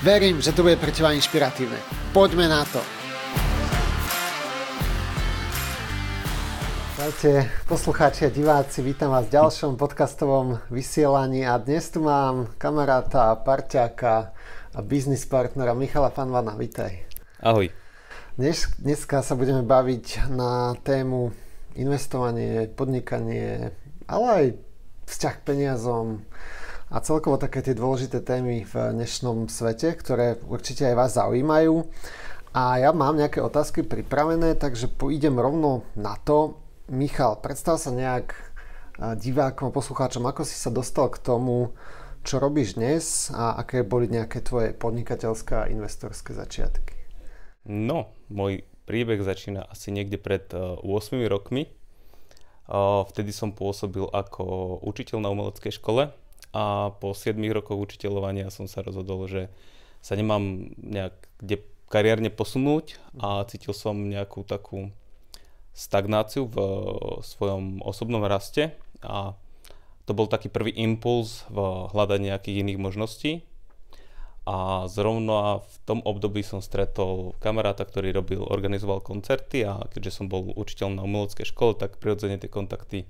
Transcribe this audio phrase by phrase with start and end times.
[0.00, 1.76] Verím, že to bude pre teba inšpiratívne.
[2.16, 2.80] Poďme na to.
[6.96, 13.36] Čaute, poslucháči a diváci, vítam vás v ďalšom podcastovom vysielaní a dnes tu mám kamaráta,
[13.44, 14.32] parťáka
[14.72, 17.04] a biznis partnera Michala Fanvana, vítaj.
[17.44, 17.68] Ahoj.
[18.40, 21.28] Dnes, dneska sa budeme baviť na tému
[21.76, 23.76] investovanie, podnikanie,
[24.08, 24.46] ale aj
[25.12, 26.24] vzťah k peniazom,
[26.90, 31.86] a celkovo také tie dôležité témy v dnešnom svete, ktoré určite aj vás zaujímajú.
[32.50, 36.58] A ja mám nejaké otázky pripravené, takže pôjdem rovno na to.
[36.90, 38.34] Michal, predstav sa nejak
[38.98, 41.78] divákom a poslucháčom, ako si sa dostal k tomu,
[42.26, 46.98] čo robíš dnes a aké boli nejaké tvoje podnikateľské a investorské začiatky?
[47.70, 50.82] No, môj príbeh začína asi niekde pred 8
[51.30, 51.70] rokmi.
[53.14, 56.10] Vtedy som pôsobil ako učiteľ na umeleckej škole
[56.50, 59.42] a po 7 rokoch učiteľovania som sa rozhodol, že
[60.02, 61.56] sa nemám nejak kde
[61.90, 64.94] kariérne posunúť a cítil som nejakú takú
[65.74, 66.56] stagnáciu v
[67.22, 69.34] svojom osobnom raste a
[70.06, 73.32] to bol taký prvý impuls v hľadaní nejakých iných možností.
[74.48, 80.26] A zrovna v tom období som stretol kamaráta, ktorý robil, organizoval koncerty a keďže som
[80.26, 83.06] bol učiteľ na umeleckej škole, tak prirodzene tie kontakty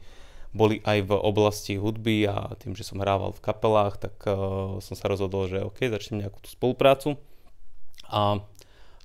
[0.50, 4.94] boli aj v oblasti hudby a tým, že som hrával v kapelách, tak uh, som
[4.98, 7.14] sa rozhodol, že OK, začnem nejakú tú spoluprácu.
[8.10, 8.42] A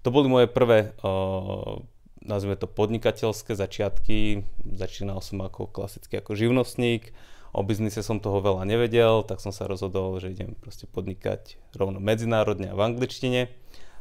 [0.02, 1.78] to boli moje prvé, uh,
[2.26, 4.42] nazvime to podnikateľské začiatky.
[4.66, 7.14] Začínal som ako klasický ako živnostník,
[7.54, 12.02] o biznise som toho veľa nevedel, tak som sa rozhodol, že idem proste podnikať rovno
[12.02, 13.54] medzinárodne a v angličtine.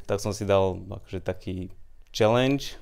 [0.09, 1.73] Tak som si dal akože taký
[2.11, 2.81] challenge,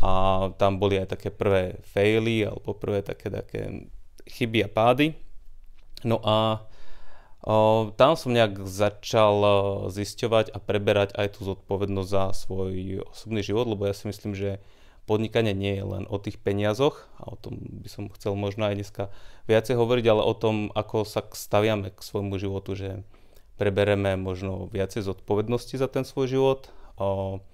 [0.00, 0.10] a
[0.56, 3.92] tam boli aj také prvé faily alebo prvé také, také
[4.24, 5.06] chyby a pády.
[6.04, 6.64] No a
[7.44, 9.36] o, tam som nejak začal
[9.92, 14.64] zisťovať a preberať aj tú zodpovednosť za svoj osobný život, lebo ja si myslím, že
[15.04, 18.78] podnikanie nie je len o tých peniazoch a o tom by som chcel možno aj
[18.80, 19.04] dneska
[19.50, 23.04] viacej hovoriť, ale o tom, ako sa staviame k svojmu životu, že
[23.60, 26.60] prebereme možno viacej zodpovednosti za ten svoj život,
[26.96, 27.44] o,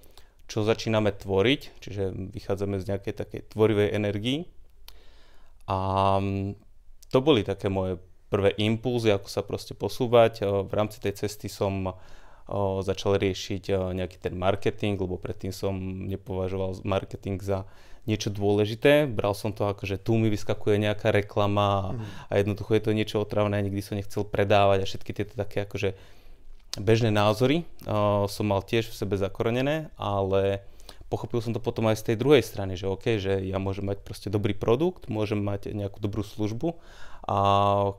[0.46, 4.46] čo začíname tvoriť, čiže vychádzame z nejakej takej tvorivej energii.
[5.66, 6.54] A mm,
[7.10, 7.98] to boli také moje
[8.30, 10.42] prvé impulzy, ako sa proste posúvať.
[10.42, 11.94] V rámci tej cesty som
[12.82, 15.74] začal riešiť nejaký ten marketing, lebo predtým som
[16.06, 17.66] nepovažoval marketing za
[18.06, 19.10] niečo dôležité.
[19.10, 22.30] Bral som to ako, že tu mi vyskakuje nejaká reklama mm.
[22.30, 25.98] a jednoducho je to niečo otravné, nikdy som nechcel predávať a všetky tieto také akože
[26.78, 30.64] bežné názory uh, som mal tiež v sebe zakorenené, ale
[31.08, 34.02] pochopil som to potom aj z tej druhej strany, že OK, že ja môžem mať
[34.02, 36.76] proste dobrý produkt, môžem mať nejakú dobrú službu
[37.26, 37.38] a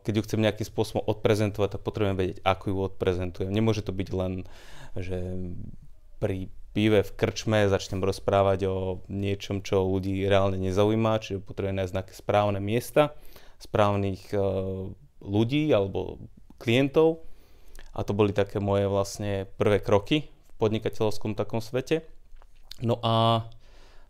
[0.08, 3.52] keď ju chcem nejakým spôsobom odprezentovať, tak potrebujem vedieť, ako ju odprezentujem.
[3.52, 4.48] Nemôže to byť len,
[4.96, 5.20] že
[6.24, 8.78] pri pive v krčme začnem rozprávať o
[9.12, 13.18] niečom, čo ľudí reálne nezaujíma, čiže potrebujem nájsť nejaké správne miesta,
[13.58, 14.88] správnych uh,
[15.20, 16.22] ľudí alebo
[16.62, 17.27] klientov
[17.98, 22.06] a to boli také moje vlastne prvé kroky v podnikateľskom takom svete.
[22.86, 23.50] No a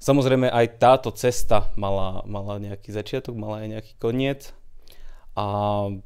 [0.04, 4.52] samozrejme aj táto cesta mala, mala nejaký začiatok, mala aj nejaký koniec.
[5.40, 5.46] A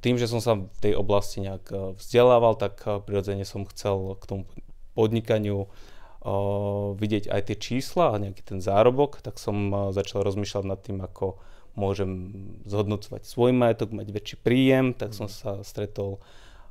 [0.06, 4.20] tým, že som sa v tej oblasti nejak e, vzdelával, tak e, prirodzene som chcel
[4.20, 4.44] k tomu
[4.92, 10.84] podnikaniu uh, vidieť aj tie čísla a nejaký ten zárobok, tak som začal rozmýšľať nad
[10.84, 11.40] tým, ako
[11.80, 12.36] môžem
[12.68, 16.20] zhodnocovať svoj majetok, mať väčší príjem, tak som sa stretol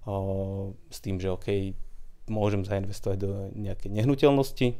[0.07, 1.75] o, s tým, že OK,
[2.31, 4.79] môžem zainvestovať do nejakej nehnuteľnosti,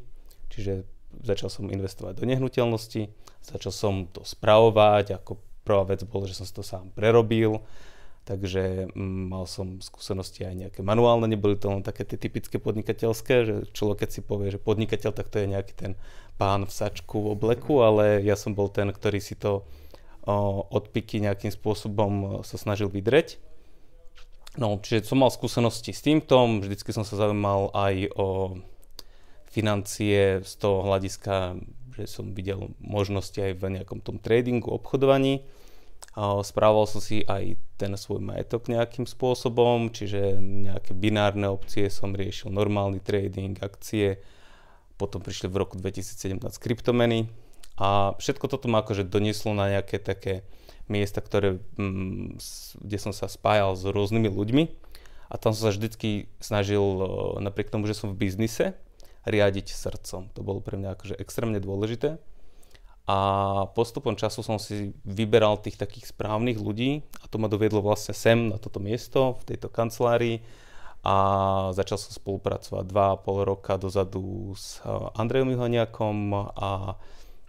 [0.55, 0.87] čiže
[1.27, 3.11] začal som investovať do nehnuteľnosti,
[3.43, 7.67] začal som to spravovať, ako prvá vec bolo, že som si to sám prerobil,
[8.25, 13.35] takže mm, mal som skúsenosti aj nejaké manuálne, neboli to len také tie typické podnikateľské,
[13.43, 15.93] že človek keď si povie, že podnikateľ, tak to je nejaký ten
[16.39, 19.67] pán v sačku, v obleku, ale ja som bol ten, ktorý si to
[20.25, 23.50] o, odpiky nejakým spôsobom sa snažil vydreť
[24.59, 28.59] No, čiže som mal skúsenosti s týmto, vždycky som sa zaujímal aj o
[29.51, 31.55] financie z toho hľadiska,
[31.95, 35.47] že som videl možnosti aj v nejakom tom tradingu, obchodovaní.
[36.19, 42.51] Správal som si aj ten svoj majetok nejakým spôsobom, čiže nejaké binárne opcie som riešil,
[42.51, 44.19] normálny trading, akcie,
[44.99, 47.31] potom prišli v roku 2017 kryptomeny
[47.81, 50.45] a všetko toto ma akože donieslo na nejaké také
[50.85, 52.37] miesta, ktoré, mm,
[52.77, 54.65] kde som sa spájal s rôznymi ľuďmi
[55.33, 56.83] a tam som sa vždycky snažil,
[57.41, 58.77] napriek tomu, že som v biznise,
[59.25, 60.29] riadiť srdcom.
[60.37, 62.21] To bolo pre mňa akože extrémne dôležité.
[63.09, 63.19] A
[63.75, 68.53] postupom času som si vyberal tých takých správnych ľudí a to ma doviedlo vlastne sem
[68.53, 70.47] na toto miesto, v tejto kancelárii
[71.01, 71.17] a
[71.73, 74.85] začal som spolupracovať 2,5 roka dozadu s
[75.17, 76.17] Andrejom Mihoniakom
[76.55, 77.01] a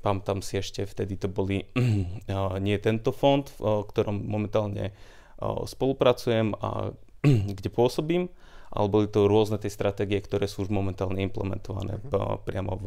[0.01, 1.69] pamätám si ešte, vtedy to boli
[2.65, 4.91] nie tento fond, v ktorom momentálne
[5.41, 6.93] spolupracujem a
[7.57, 8.29] kde pôsobím,
[8.71, 12.39] ale boli to rôzne tie stratégie, ktoré sú už momentálne implementované uh-huh.
[12.41, 12.85] priamo v,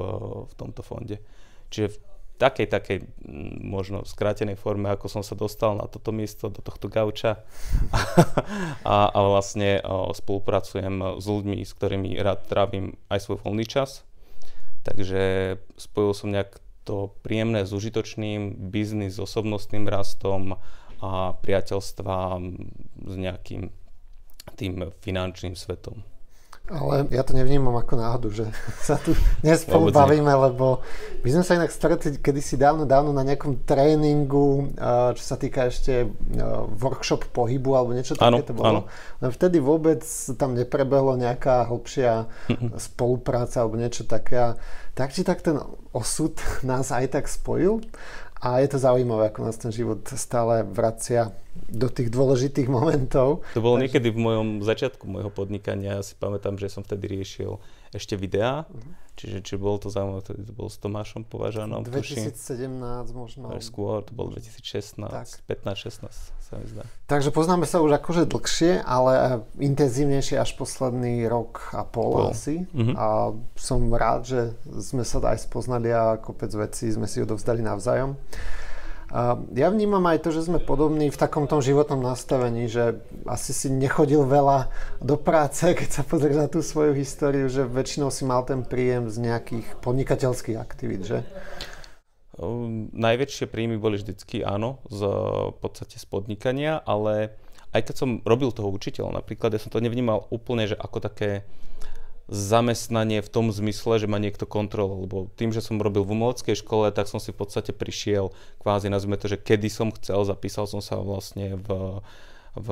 [0.49, 1.21] v tomto fonde.
[1.69, 1.97] Čiže v
[2.41, 2.99] takej, takej
[3.63, 7.45] možno skrátenej forme, ako som sa dostal na toto miesto, do tohto gauča
[8.83, 14.03] a, a vlastne o, spolupracujem s ľuďmi, s ktorými rád trávim aj svoj voľný čas.
[14.85, 20.61] Takže spojil som nejak to príjemné s užitočným, biznis s osobnostným rastom
[21.01, 22.41] a priateľstva
[23.09, 23.73] s nejakým
[24.55, 26.05] tým finančným svetom.
[26.65, 28.45] Ale ja to nevnímam ako náhodu, že
[28.89, 29.13] sa tu
[29.45, 30.81] dnes spolu bavíme, lebo
[31.21, 34.73] my sme sa inak stretli kedysi dávno, dávno na nejakom tréningu,
[35.13, 36.09] čo sa týka ešte
[36.81, 38.89] workshop pohybu alebo niečo také to bolo.
[39.21, 40.01] Len vtedy vôbec
[40.41, 42.33] tam neprebehlo nejaká hlbšia
[42.81, 44.57] spolupráca alebo niečo také.
[44.95, 45.59] Tak či tak ten
[45.91, 47.83] osud nás aj tak spojil
[48.39, 51.35] a je to zaujímavé, ako nás ten život stále vracia
[51.67, 53.43] do tých dôležitých momentov.
[53.59, 53.85] To bolo Takže...
[53.91, 55.99] niekedy v mojom začiatku môjho podnikania.
[55.99, 57.59] Ja si pamätám, že som vtedy riešil
[57.95, 58.67] ešte videá.
[58.67, 58.93] Uh-huh.
[59.15, 61.87] Čiže či bolo to zaujímavé, to bol s Tomášom Považanom.
[61.87, 62.83] 2017 tuším.
[63.15, 63.47] možno.
[63.63, 64.99] Skôr, to bol 2016,
[65.47, 66.83] 15-16 sa mi zdá.
[67.07, 72.35] Takže poznáme sa už akože dlhšie, ale intenzívnejšie až posledný rok a pol, pol.
[72.35, 72.67] asi.
[72.75, 72.95] Uh-huh.
[72.99, 73.07] A
[73.55, 74.41] som rád, že
[74.83, 78.19] sme sa aj spoznali a kopec vecí sme si odovzdali navzájom.
[79.55, 82.99] Ja vnímam aj to, že sme podobní v takom tom životnom nastavení, že
[83.31, 84.67] asi si nechodil veľa
[84.99, 89.07] do práce, keď sa pozrieš na tú svoju históriu, že väčšinou si mal ten príjem
[89.07, 91.19] z nejakých podnikateľských aktivít, že?
[92.35, 95.07] Um, najväčšie príjmy boli vždycky áno, z,
[95.63, 97.39] podstate z podnikania, ale
[97.71, 101.47] aj keď som robil toho učiteľa napríklad, ja som to nevnímal úplne, že ako také
[102.29, 106.57] zamestnanie v tom zmysle, že ma niekto kontroloval, lebo tým, že som robil v umeleckej
[106.57, 108.33] škole, tak som si v podstate prišiel
[108.65, 112.01] kvázi, nazvime to, že kedy som chcel, zapísal som sa vlastne v,
[112.57, 112.69] v,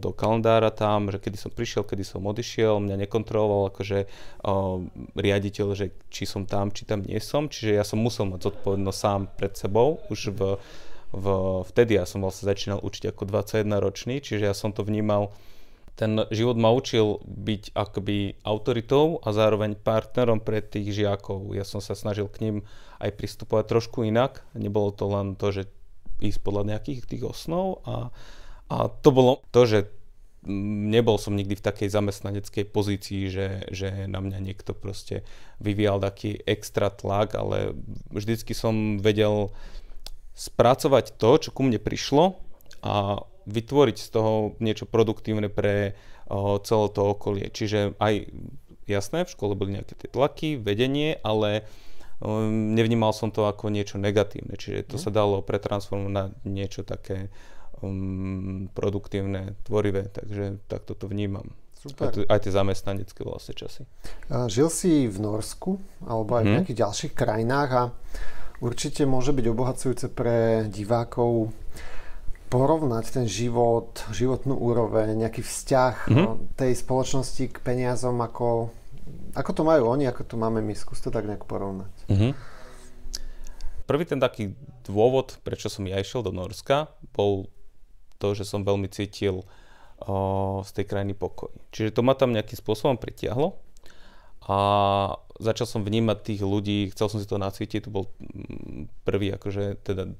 [0.00, 4.80] do kalendára tam, že kedy som prišiel, kedy som odišiel, mňa nekontroloval akože uh,
[5.12, 8.96] riaditeľ, že či som tam, či tam nie som, čiže ja som musel mať zodpovednosť
[8.96, 10.40] sám pred sebou, už v,
[11.12, 11.26] v,
[11.68, 12.00] vtedy.
[12.00, 15.36] Ja som vlastne začínal učiť ako 21 ročný, čiže ja som to vnímal
[16.00, 21.52] ten život ma učil byť akoby autoritou a zároveň partnerom pre tých žiakov.
[21.52, 22.56] Ja som sa snažil k ním
[23.04, 24.40] aj pristupovať trošku inak.
[24.56, 25.68] Nebolo to len to, že
[26.24, 28.08] ísť podľa nejakých tých osnov a,
[28.72, 29.78] a to bolo to, že
[30.88, 35.20] nebol som nikdy v takej zamestnaneckej pozícii, že, že na mňa niekto proste
[35.60, 37.76] vyvíjal taký extra tlak, ale
[38.08, 39.52] vždycky som vedel
[40.32, 42.40] spracovať to, čo ku mne prišlo
[42.80, 43.20] a
[43.50, 45.98] vytvoriť z toho niečo produktívne pre
[46.30, 47.46] o, celé to okolie.
[47.50, 48.30] Čiže aj
[48.86, 51.66] jasné, v škole boli nejaké tie tlaky, vedenie, ale
[52.76, 54.52] nevnímal som to ako niečo negatívne.
[54.54, 55.02] Čiže to mm.
[55.02, 57.32] sa dalo pretransformovať na niečo také
[57.80, 60.12] um, produktívne, tvorivé.
[60.12, 61.56] Takže takto to vnímam.
[61.80, 62.12] Super.
[62.12, 63.88] Aj, aj tie zamestnanecké vlastne časy.
[64.28, 66.54] Žil si v Norsku alebo aj v mhm.
[66.60, 67.82] nejakých ďalších krajinách a
[68.60, 71.56] určite môže byť obohacujúce pre divákov
[72.50, 76.58] porovnať ten život, životnú úroveň, nejaký vzťah mm-hmm.
[76.58, 78.74] tej spoločnosti k peniazom, ako,
[79.38, 80.74] ako to majú oni, ako to máme my.
[80.74, 81.94] Skús to tak nejak porovnať.
[82.10, 82.32] Mm-hmm.
[83.86, 87.46] Prvý ten taký dôvod, prečo som ja išiel do Norska, bol
[88.18, 89.46] to, že som veľmi cítil
[90.02, 91.54] o, z tej krajiny pokoj.
[91.70, 93.58] Čiže to ma tam nejakým spôsobom pritiahlo
[94.46, 94.58] a
[95.38, 98.10] začal som vnímať tých ľudí, chcel som si to nacítiť, to bol
[99.06, 100.14] prvý akože teda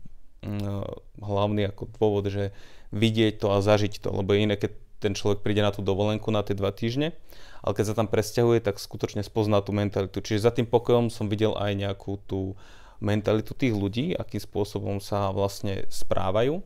[1.21, 2.57] hlavný ako dôvod, že
[2.91, 6.45] vidieť to a zažiť to, lebo iné, keď ten človek príde na tú dovolenku na
[6.45, 7.17] tie dva týždne,
[7.65, 10.21] ale keď sa tam presťahuje, tak skutočne spozná tú mentalitu.
[10.21, 12.57] Čiže za tým pokojom som videl aj nejakú tú
[13.01, 16.61] mentalitu tých ľudí, akým spôsobom sa vlastne správajú.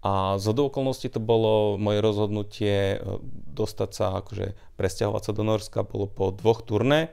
[0.00, 3.20] A z okolností to bolo moje rozhodnutie e,
[3.52, 7.12] dostať sa, akože presťahovať sa do Norska, bolo po dvoch turné.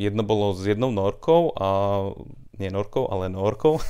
[0.00, 1.68] jedno bolo s jednou Norkou a
[2.60, 3.80] nie norkou, ale norkou.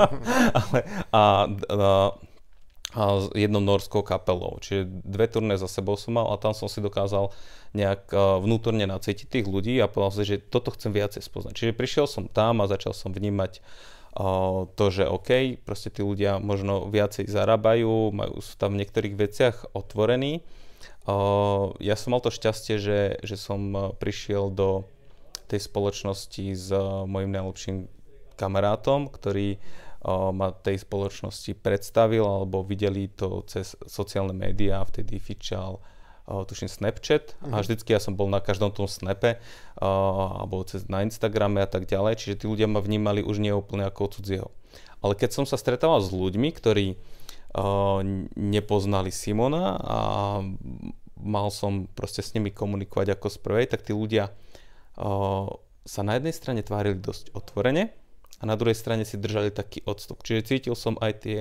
[0.58, 0.78] ale,
[1.14, 1.86] a, a,
[2.90, 4.58] a s jednou norskou kapelou.
[4.58, 7.30] Čiže dve turné za sebou som mal a tam som si dokázal
[7.70, 8.10] nejak
[8.42, 11.54] vnútorne nacítiť tých ľudí a povedal som, že toto chcem viacej spoznať.
[11.54, 13.62] Čiže prišiel som tam a začal som vnímať
[14.74, 19.56] to, že OK, proste tí ľudia možno viacej zarábajú, majú, sú tam v niektorých veciach
[19.70, 20.42] otvorení.
[21.78, 24.90] Ja som mal to šťastie, že, že som prišiel do
[25.46, 26.68] tej spoločnosti s
[27.06, 27.86] mojim najlepším
[28.40, 29.60] kamarátom, ktorý
[30.32, 35.76] ma tej spoločnosti predstavil alebo videli to cez sociálne médiá, vtedy fičal
[36.24, 37.52] tuším Snapchat uh-huh.
[37.52, 37.62] a mhm.
[37.66, 39.36] vždycky ja som bol na každom tom snape
[39.76, 43.84] alebo cez na Instagrame a tak ďalej, čiže tí ľudia ma vnímali už nie úplne
[43.84, 44.48] ako cudzieho.
[45.04, 46.96] Ale keď som sa stretával s ľuďmi, ktorí
[48.38, 49.98] nepoznali Simona a
[51.18, 54.30] mal som proste s nimi komunikovať ako z prvej, tak tí ľudia
[55.82, 57.90] sa na jednej strane tvárili dosť otvorene
[58.40, 60.24] a na druhej strane si držali taký odstup.
[60.24, 61.38] Čiže cítil som aj tie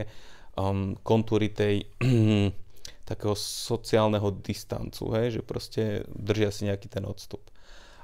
[0.59, 1.87] um, kontúry tej
[3.09, 7.41] takého sociálneho distancu, hej, že proste držia si nejaký ten odstup.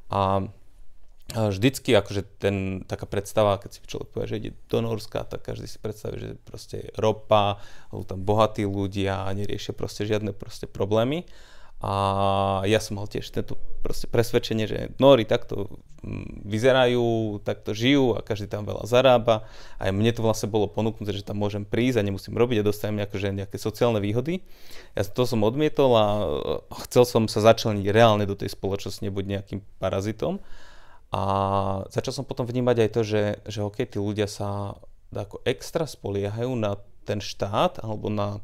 [0.10, 0.48] A
[1.34, 5.66] vždycky akože ten, taká predstava, keď si človek povie, že ide do Norska, tak každý
[5.66, 7.58] si predstaví, že proste je ropa,
[7.90, 11.26] alebo tam bohatí ľudia a neriešia proste žiadne proste problémy.
[11.86, 13.62] A ja som mal tiež tento
[14.10, 15.70] presvedčenie, že Nóri takto
[16.02, 19.46] mm, vyzerajú, takto žijú a každý tam veľa zarába.
[19.78, 23.06] A mne to vlastne bolo ponúknuté, že tam môžem prísť a nemusím robiť a dostanem
[23.06, 24.42] nejaké, že nejaké sociálne výhody.
[24.98, 26.06] Ja to som odmietol a
[26.90, 30.42] chcel som sa začleniť reálne do tej spoločnosti, nebuď nejakým parazitom.
[31.14, 31.22] A
[31.94, 34.74] začal som potom vnímať aj to, že, že OK, tí ľudia sa
[35.14, 38.42] ako extra spoliehajú na ten štát alebo na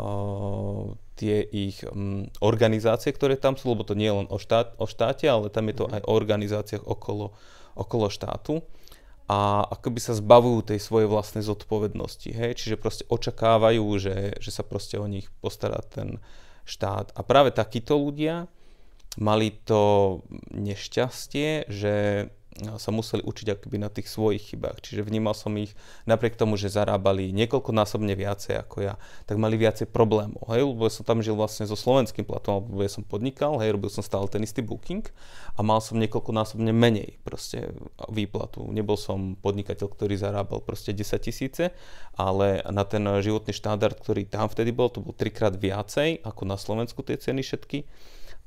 [0.00, 4.80] uh, tie ich um, organizácie, ktoré tam sú, lebo to nie je len o, štát,
[4.80, 5.92] o štáte, ale tam je to mhm.
[6.00, 7.36] aj o organizáciách okolo,
[7.76, 8.64] okolo štátu
[9.30, 12.34] a akoby sa zbavujú tej svojej vlastnej zodpovednosti.
[12.34, 12.58] Hej?
[12.58, 16.18] Čiže proste očakávajú, že, že sa proste o nich postará ten
[16.66, 17.14] štát.
[17.14, 18.50] A práve takíto ľudia
[19.22, 20.18] mali to
[20.50, 21.94] nešťastie, že
[22.58, 24.82] sa museli učiť akoby na tých svojich chybách.
[24.82, 25.72] Čiže vnímal som ich,
[26.04, 30.44] napriek tomu, že zarábali niekoľkonásobne viacej ako ja, tak mali viacej problémov.
[30.50, 33.78] Hej, lebo ja som tam žil vlastne so slovenským platom, lebo ja som podnikal, hej,
[33.78, 35.06] robil som stále ten istý booking
[35.56, 37.70] a mal som niekoľkonásobne menej proste
[38.10, 38.66] výplatu.
[38.68, 41.70] Nebol som podnikateľ, ktorý zarábal proste 10 tisíce,
[42.18, 46.58] ale na ten životný štandard, ktorý tam vtedy bol, to bol trikrát viacej ako na
[46.58, 47.86] Slovensku tie ceny všetky,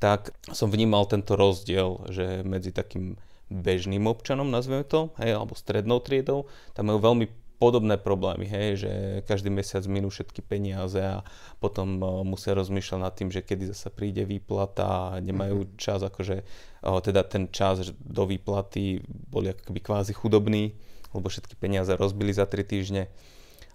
[0.04, 3.16] tak som vnímal tento rozdiel, že medzi takým
[3.54, 7.26] bežným občanom, nazveme to, hej, alebo strednou triedou, tam majú veľmi
[7.64, 8.92] podobné problémy, hej, že
[9.24, 11.24] každý mesiac minú všetky peniaze a
[11.64, 15.80] potom uh, musia rozmýšľať nad tým, že kedy zase príde výplata a nemajú mm-hmm.
[15.80, 20.76] čas, akože uh, teda ten čas do výplaty boli akoby kvázi chudobní,
[21.16, 23.08] lebo všetky peniaze rozbili za 3 týždne.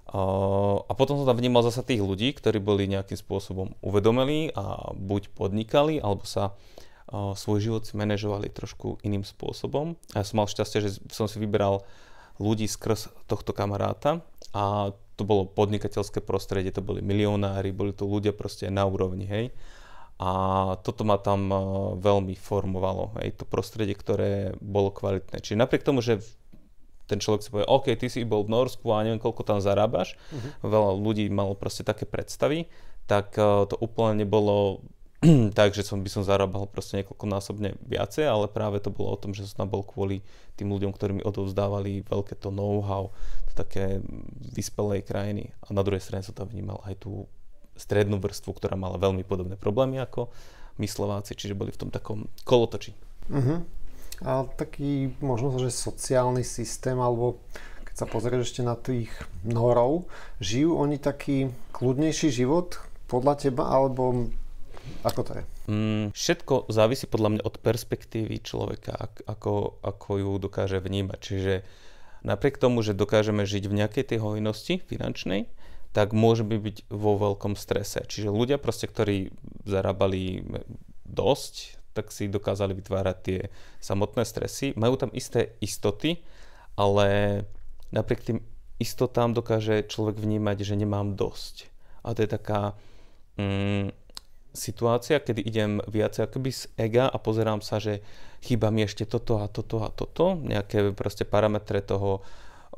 [0.08, 4.92] Uh, a potom som tam vnímal zase tých ľudí, ktorí boli nejakým spôsobom uvedomelí a
[4.96, 6.56] buď podnikali, alebo sa
[7.12, 9.96] svoj život si manažovali trošku iným spôsobom.
[10.12, 11.84] A ja som mal šťastie, že som si vyberal
[12.38, 14.22] ľudí skrz tohto kamaráta
[14.54, 19.50] a to bolo podnikateľské prostredie, to boli milionári, boli to ľudia proste na úrovni, hej.
[20.18, 20.30] A
[20.82, 21.50] toto ma tam
[21.98, 25.42] veľmi formovalo, hej, to prostredie, ktoré bolo kvalitné.
[25.42, 26.22] Čiže napriek tomu, že
[27.10, 30.14] ten človek si povie, OK, ty si bol v Norsku a neviem, koľko tam zarábaš,
[30.30, 30.70] uh-huh.
[30.70, 32.68] veľa ľudí malo proste také predstavy,
[33.08, 34.84] tak to úplne nebolo
[35.58, 39.34] tak, že som by som zarábal proste niekoľkonásobne viacej, ale práve to bolo o tom,
[39.34, 40.22] že som tam bol kvôli
[40.54, 43.98] tým ľuďom, ktorí mi odovzdávali veľké to know-how do také
[44.54, 45.50] vyspelej krajiny.
[45.66, 47.26] A na druhej strane som tam vnímal aj tú
[47.74, 50.30] strednú vrstvu, ktorá mala veľmi podobné problémy ako
[50.78, 52.94] my Slováci, čiže boli v tom takom kolotoči.
[53.26, 53.66] Uh-huh.
[54.22, 57.42] A taký možno, že sociálny systém, alebo
[57.86, 59.10] keď sa pozrieš ešte na tých
[59.42, 60.06] norov,
[60.38, 62.78] žijú oni taký kľudnejší život
[63.10, 64.30] podľa teba, alebo
[65.06, 65.42] ako to je?
[65.70, 71.18] Mm, všetko závisí podľa mňa od perspektívy človeka, ako, ako ju dokáže vnímať.
[71.22, 71.54] Čiže
[72.26, 75.46] napriek tomu, že dokážeme žiť v nejakej tej hojnosti finančnej,
[75.94, 78.04] tak môžeme byť vo veľkom strese.
[78.04, 79.32] Čiže ľudia proste, ktorí
[79.64, 80.44] zarábali
[81.08, 83.38] dosť, tak si dokázali vytvárať tie
[83.82, 84.76] samotné stresy.
[84.76, 86.22] Majú tam isté istoty,
[86.78, 87.42] ale
[87.90, 88.38] napriek tým
[88.78, 91.70] istotám dokáže človek vnímať, že nemám dosť.
[92.06, 92.78] A to je taká...
[93.34, 93.90] Mm,
[94.52, 98.00] situácia, kedy idem viac akoby z ega a pozerám sa, že
[98.40, 102.22] chýba mi ešte toto a toto a toto, nejaké proste parametre toho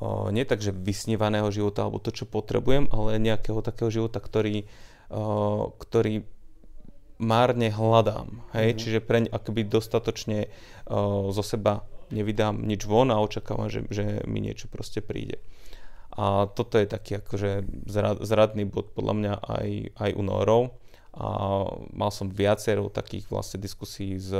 [0.01, 4.65] o, nie tak, že vysnívaného života alebo to, čo potrebujem, ale nejakého takého života, ktorý,
[5.13, 6.25] o, ktorý
[7.21, 8.41] márne hľadám.
[8.57, 8.69] Hej?
[8.73, 8.81] Mm-hmm.
[8.81, 10.49] Čiže preň akoby dostatočne
[10.89, 15.39] o, zo seba nevydám nič von a očakávam, že, že mi niečo proste príde.
[16.11, 17.63] A toto je taký akože
[18.27, 20.63] zradný bod podľa mňa aj, aj u Norov.
[21.11, 21.27] A
[21.91, 24.31] mal som viacero takých vlastne diskusí s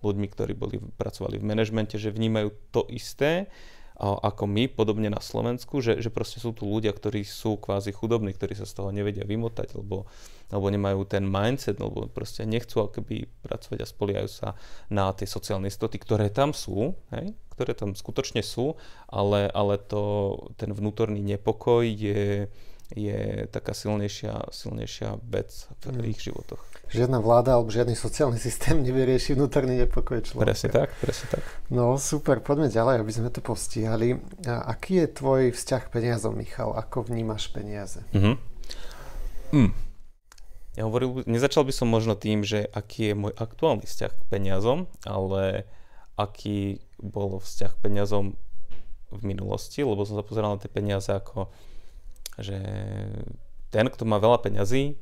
[0.00, 3.52] ľuďmi, ktorí boli, pracovali v manažmente, že vnímajú to isté
[3.96, 8.36] ako my, podobne na Slovensku, že, že proste sú tu ľudia, ktorí sú kvázi chudobní,
[8.36, 10.04] ktorí sa z toho nevedia vymotať, lebo,
[10.52, 14.48] lebo nemajú ten mindset, lebo proste nechcú akoby pracovať a spoliajú sa
[14.92, 17.32] na tie sociálne istoty, ktoré tam sú, hej?
[17.56, 18.76] ktoré tam skutočne sú,
[19.08, 22.52] ale, ale to, ten vnútorný nepokoj je,
[22.94, 25.50] je taká silnejšia, silnejšia vec
[25.82, 26.10] v mm.
[26.12, 26.62] ich životoch.
[26.86, 30.54] Žiadna vláda alebo žiadny sociálny systém nevyrieši vnútorný nepokoj človeka.
[30.54, 31.42] Presne tak, presne tak.
[31.66, 34.22] No super, poďme ďalej, aby sme to postihali.
[34.46, 36.78] A aký je tvoj vzťah k peniazom, Michal?
[36.78, 38.06] Ako vnímaš peniaze?
[38.14, 38.34] Mm-hmm.
[39.50, 39.72] Mm.
[40.78, 44.86] Ja hovoril, nezačal by som možno tým, že aký je môj aktuálny vzťah k peniazom,
[45.02, 45.66] ale
[46.14, 48.38] aký bol vzťah k peniazom
[49.10, 51.50] v minulosti, lebo som sa pozeral na tie peniaze ako
[52.38, 52.58] že
[53.72, 54.96] ten, kto má veľa peňazí,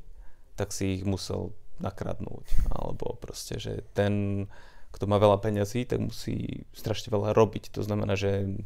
[0.55, 2.71] tak si ich musel nakradnúť.
[2.71, 4.47] Alebo proste, že ten,
[4.95, 7.75] kto má veľa peňazí, tak musí strašne veľa robiť.
[7.75, 8.63] To znamená, že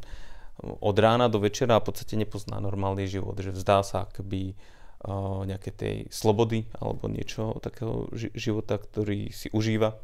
[0.60, 5.70] od rána do večera v podstate nepozná normálny život, že vzdá sa akoby uh, nejaké
[5.70, 9.94] tej slobody alebo niečo takého ži- života, ktorý si užíva.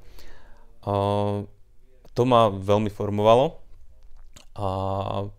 [0.84, 3.58] To ma veľmi formovalo
[4.54, 4.68] a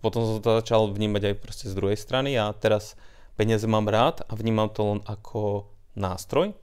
[0.04, 3.00] potom som to začal vnímať aj proste z druhej strany a teraz
[3.36, 6.56] Peniaze mám rád a vnímam to len ako nástroj.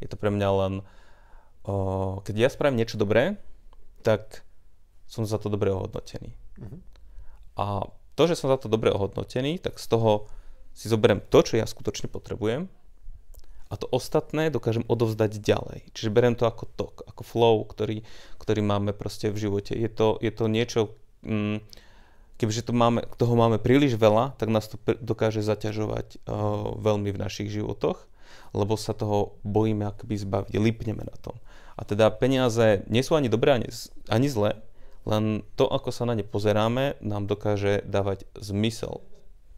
[0.00, 0.74] Je to pre mňa len,
[1.68, 1.74] o,
[2.24, 3.36] keď ja spravím niečo dobré,
[4.04, 4.44] tak
[5.08, 6.32] som za to dobre ohodnotený.
[6.60, 6.80] Mm-hmm.
[7.60, 10.28] A to, že som za to dobre ohodnotený, tak z toho
[10.74, 12.66] si zoberiem to, čo ja skutočne potrebujem
[13.70, 15.90] a to ostatné dokážem odovzdať ďalej.
[15.96, 18.06] Čiže beriem to ako tok, ako flow, ktorý,
[18.38, 19.74] ktorý máme proste v živote.
[19.74, 20.80] Je to, je to niečo,
[21.26, 21.58] mm,
[22.38, 27.20] keďže to máme, toho máme príliš veľa, tak nás to dokáže zaťažovať uh, veľmi v
[27.20, 28.06] našich životoch,
[28.54, 31.38] lebo sa toho bojíme akoby zbaviť, lipneme na tom.
[31.74, 33.68] A teda peniaze nie sú ani dobré, ani,
[34.06, 34.62] ani zlé,
[35.04, 39.04] len to, ako sa na ne pozeráme, nám dokáže dávať zmysel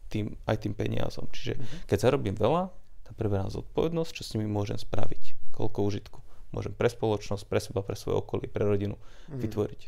[0.09, 1.29] tým, aj tým peniazom.
[1.31, 1.79] Čiže mm-hmm.
[1.87, 2.73] keď zarobím veľa,
[3.07, 6.19] tak preberám zodpovednosť, čo s nimi môžem spraviť, koľko užitku
[6.51, 8.95] môžem pre spoločnosť, pre seba, pre svoje okolie, pre rodinu
[9.27, 9.39] mm.
[9.43, 9.81] vytvoriť.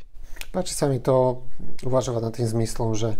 [0.50, 1.46] Páči sa mi to
[1.86, 3.14] uvažovať nad tým zmyslom, že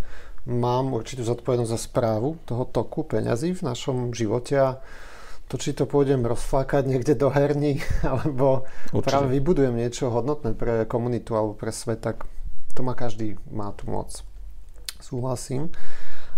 [0.51, 4.69] mám určitú zodpovednosť za správu toho toku peňazí v našom živote a
[5.51, 9.07] to, či to pôjdem rozflákať niekde do herní, alebo Určite.
[9.07, 12.27] práve vybudujem niečo hodnotné pre komunitu alebo pre svet, tak
[12.75, 14.23] to má každý, má tu moc.
[15.03, 15.75] Súhlasím.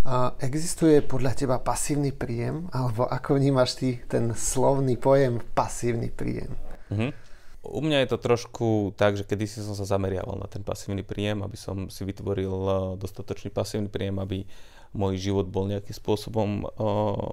[0.02, 6.58] A existuje podľa teba pasívny príjem, alebo ako vnímaš ty ten slovný pojem pasívny príjem?
[6.90, 7.31] Mm-hmm.
[7.62, 8.66] U mňa je to trošku
[8.98, 12.76] tak, že kedysi som sa zameriaval na ten pasívny príjem, aby som si vytvoril eh,
[12.98, 14.50] dostatočný pasívny príjem, aby
[14.92, 17.32] môj život bol nejakým spôsobom uh,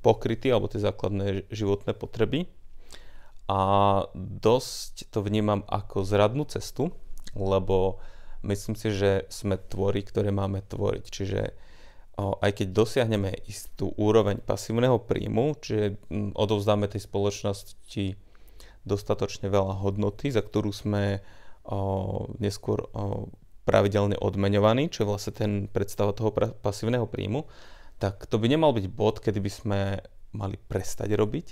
[0.00, 2.48] pokrytý, alebo tie základné životné potreby.
[3.44, 3.60] A
[4.16, 6.96] dosť to vnímam ako zradnú cestu,
[7.36, 8.00] lebo
[8.40, 11.04] myslím si, že sme tvory, ktoré máme tvoriť.
[11.12, 18.16] Čiže uh, aj keď dosiahneme istú úroveň pasívneho príjmu, čiže um, odovzdáme tej spoločnosti
[18.84, 21.24] dostatočne veľa hodnoty, za ktorú sme
[21.64, 23.32] o, neskôr o,
[23.64, 27.48] pravidelne odmeňovaní, čo je vlastne ten predstava toho pasívneho príjmu,
[27.96, 29.80] tak to by nemal byť bod, kedy by sme
[30.36, 31.46] mali prestať robiť,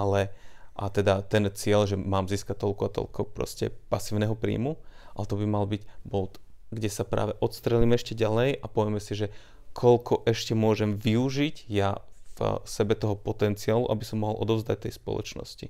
[0.00, 0.32] ale
[0.78, 4.78] a teda ten cieľ, že mám získať toľko a toľko proste pasívneho príjmu,
[5.18, 6.38] ale to by mal byť bod,
[6.70, 9.34] kde sa práve odstrelím ešte ďalej a povieme si, že
[9.74, 11.98] koľko ešte môžem využiť ja
[12.38, 15.66] v sebe toho potenciálu, aby som mohol odovzdať tej spoločnosti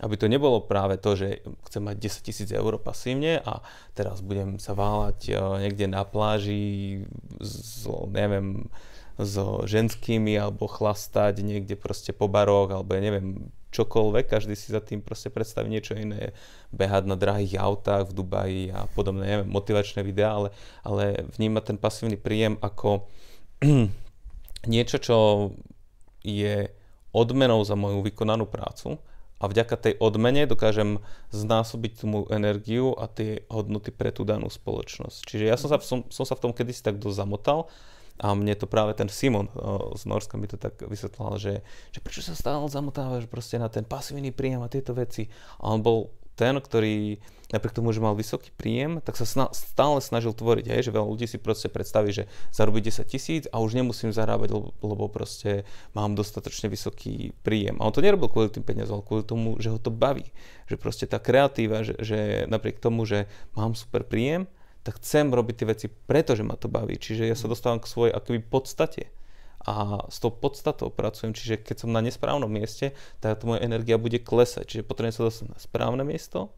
[0.00, 3.60] aby to nebolo práve to, že chcem mať 10 tisíc eur pasívne a
[3.92, 5.32] teraz budem sa váľať e,
[5.68, 7.04] niekde na pláži
[7.36, 8.72] s, neviem,
[9.20, 15.00] so ženskými alebo chlastať niekde proste po baroch alebo neviem čokoľvek, každý si za tým
[15.00, 16.36] proste predstaví niečo iné,
[16.76, 20.48] behať na drahých autách v Dubaji a podobné, neviem, motivačné videá, ale,
[20.84, 23.08] ale vnímať ten pasívny príjem ako
[24.72, 25.16] niečo, čo
[26.20, 26.68] je
[27.16, 29.00] odmenou za moju vykonanú prácu
[29.42, 31.02] a vďaka tej odmene dokážem
[31.34, 35.26] znásobiť tú energiu a tie hodnoty pre tú danú spoločnosť.
[35.26, 37.66] Čiže ja som sa, som, som sa v tom kedysi tak dosť zamotal
[38.22, 39.50] a mne to práve ten Simon
[39.98, 43.82] z Norska mi to tak vysvetloval, že, že prečo sa stále zamotávaš proste na ten
[43.82, 45.26] pasívny príjem a tieto veci.
[45.58, 47.20] A on bol ten, ktorý
[47.52, 51.28] napriek tomu, že mal vysoký príjem, tak sa stále snažil tvoriť, hej, že veľa ľudí
[51.28, 56.16] si proste predstaví, že zarobí 10 tisíc a už nemusím zarábať, lebo, lebo proste mám
[56.16, 57.76] dostatočne vysoký príjem.
[57.78, 60.32] A on to nerobil kvôli tým peniazom, ale kvôli tomu, že ho to baví.
[60.72, 64.48] Že proste tá kreatíva, že, že napriek tomu, že mám super príjem,
[64.82, 66.98] tak chcem robiť tie veci, pretože ma to baví.
[66.98, 69.12] Čiže ja sa dostávam k svojej akoby podstate.
[69.62, 74.18] A s tou podstatou pracujem, čiže keď som na nesprávnom mieste, tak moja energia bude
[74.18, 76.50] klesať, čiže potrebujem sa dostať na správne miesto,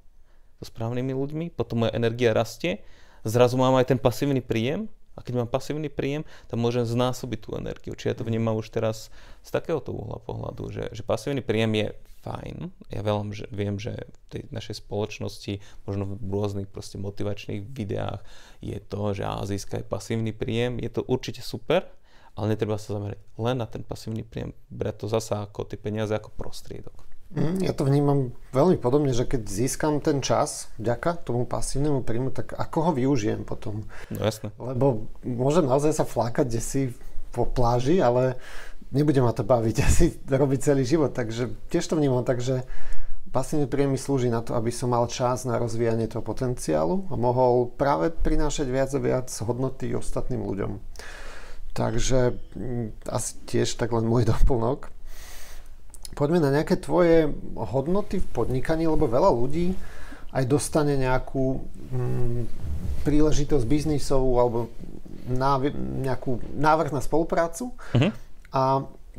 [0.61, 2.81] so správnymi ľuďmi, potom moja energia rastie,
[3.27, 7.51] zrazu mám aj ten pasívny príjem a keď mám pasívny príjem, tak môžem znásobiť tú
[7.55, 7.95] energiu.
[7.95, 9.15] Čiže ja to vnímam už teraz
[9.47, 11.89] z takéhoto uhla pohľadu, že, že pasívny príjem je
[12.25, 12.73] fajn.
[12.91, 18.25] Ja veľa že, viem, že v tej našej spoločnosti, možno v rôznych proste motivačných videách
[18.65, 20.81] je to, že azijská je pasívny príjem.
[20.81, 21.87] Je to určite super,
[22.35, 24.55] ale netreba sa zamerať len na ten pasívny príjem.
[24.71, 27.07] Brať to zasa ako tie peniaze ako prostriedok.
[27.35, 32.31] Mm, ja to vnímam veľmi podobne, že keď získam ten čas vďaka tomu pasívnemu príjmu,
[32.31, 33.87] tak ako ho využijem potom?
[34.07, 34.55] No jasne.
[34.55, 36.83] Lebo môžem naozaj sa flákať kde si
[37.35, 38.39] po pláži, ale
[38.95, 41.11] nebude ma to baviť asi robiť celý život.
[41.11, 42.63] Takže tiež to vnímam tak, že
[43.35, 47.19] pasívny príjem mi slúži na to, aby som mal čas na rozvíjanie toho potenciálu a
[47.19, 50.79] mohol práve prinášať viac a viac hodnoty ostatným ľuďom.
[51.75, 54.89] Takže mm, asi tiež tak len môj doplnok.
[56.15, 57.27] Poďme na nejaké tvoje
[57.59, 59.75] hodnoty v podnikaní, lebo veľa ľudí
[60.35, 62.41] aj dostane nejakú mm,
[63.03, 64.59] príležitosť biznisovú alebo
[65.31, 68.11] náv- nejakú návrh na spoluprácu uh-huh.
[68.51, 68.63] a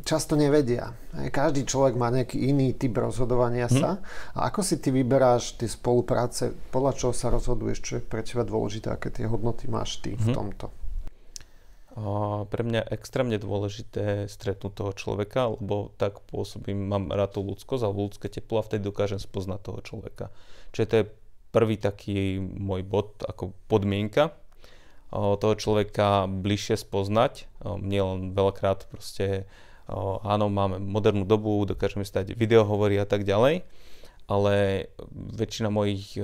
[0.04, 0.92] často nevedia.
[1.12, 3.80] Každý človek má nejaký iný typ rozhodovania uh-huh.
[3.80, 3.90] sa.
[4.36, 8.44] A ako si ty vyberáš tie spolupráce, podľa čoho sa rozhoduješ, čo je pre teba
[8.44, 10.20] dôležité, aké tie hodnoty máš ty uh-huh.
[10.20, 10.68] v tomto?
[12.52, 18.04] Pre mňa extrémne dôležité stretnúť toho človeka, lebo tak pôsobím, mám rád tú ľudskosť alebo
[18.12, 20.28] ľudské teplo a vtedy dokážem spoznať toho človeka.
[20.76, 21.08] Čiže to je
[21.56, 24.36] prvý taký môj bod ako podmienka
[25.08, 27.48] toho človeka bližšie spoznať.
[27.64, 29.48] Mne len veľakrát proste
[29.88, 33.64] áno, máme modernú dobu, dokážeme stať videohovory a tak ďalej,
[34.28, 34.54] ale
[35.32, 36.18] väčšina mojich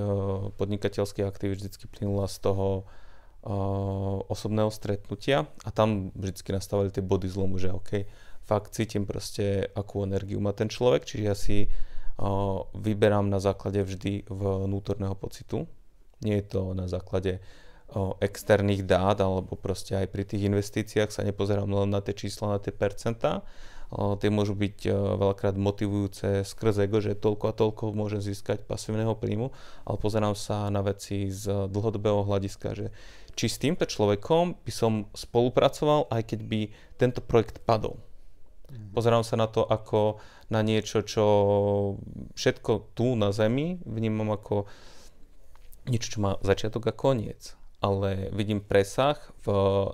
[0.60, 2.84] podnikateľských aktivít vždy plynula z toho,
[4.30, 8.06] osobného stretnutia a tam vždy nastavili tie body zlomu, že OK,
[8.46, 13.82] fakt cítim proste, akú energiu má ten človek, čiže ja si uh, vyberám na základe
[13.82, 15.66] vždy vnútorného pocitu.
[16.22, 21.26] Nie je to na základe uh, externých dát, alebo proste aj pri tých investíciách sa
[21.26, 23.42] nepozerám len na tie čísla, na tie percentá,
[23.92, 24.88] tie môžu byť
[25.20, 29.52] veľakrát motivujúce skrz ego, že toľko a toľko môžem získať pasívneho príjmu,
[29.84, 32.88] ale pozerám sa na veci z dlhodobého hľadiska, že
[33.32, 36.60] či s týmto človekom by som spolupracoval, aj keď by
[37.00, 37.98] tento projekt padol.
[38.72, 38.96] Mhm.
[38.96, 40.20] Pozerám sa na to ako
[40.52, 41.24] na niečo, čo
[42.36, 44.68] všetko tu na Zemi vnímam ako
[45.88, 47.56] niečo, čo má začiatok a koniec.
[47.82, 49.46] Ale vidím presah v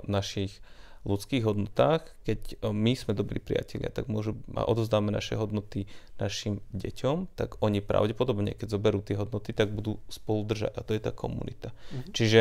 [0.05, 0.61] našich
[1.09, 5.89] ľudských hodnotách, keď my sme dobrí priatelia, tak môžu a odozdáme naše hodnoty
[6.21, 10.93] našim deťom, tak oni pravdepodobne, keď zoberú tie hodnoty, tak budú spolu držať a to
[10.93, 11.73] je tá komunita.
[11.73, 12.13] Mm-hmm.
[12.13, 12.41] Čiže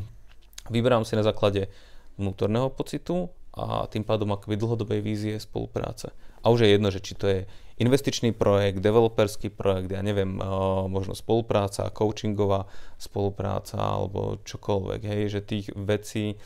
[0.74, 1.66] vyberám si na základe
[2.14, 6.14] vnútorného pocitu a tým pádom akoby dlhodobej vízie spolupráce.
[6.40, 7.40] A už je jedno, že či to je
[7.80, 10.36] investičný projekt, developerský projekt, ja neviem,
[10.86, 12.68] možno spolupráca, coachingová
[13.00, 16.36] spolupráca alebo čokoľvek, hej, že tých vecí